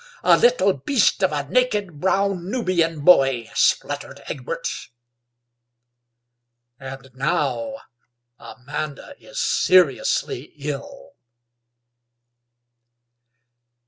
[0.23, 4.89] "A little beast of a naked brown Nubian boy," spluttered Egbert.
[6.79, 7.81] And now
[8.39, 11.11] Amanda is seriously ill.